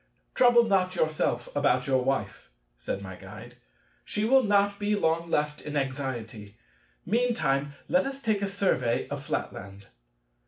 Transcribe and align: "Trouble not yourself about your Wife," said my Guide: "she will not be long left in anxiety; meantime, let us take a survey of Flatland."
"Trouble 0.33 0.63
not 0.63 0.95
yourself 0.95 1.47
about 1.55 1.85
your 1.85 2.03
Wife," 2.03 2.49
said 2.75 3.03
my 3.03 3.15
Guide: 3.15 3.57
"she 4.03 4.25
will 4.25 4.41
not 4.41 4.79
be 4.79 4.95
long 4.95 5.29
left 5.29 5.61
in 5.61 5.77
anxiety; 5.77 6.57
meantime, 7.05 7.75
let 7.87 8.07
us 8.07 8.19
take 8.19 8.41
a 8.41 8.47
survey 8.47 9.07
of 9.09 9.23
Flatland." 9.23 9.85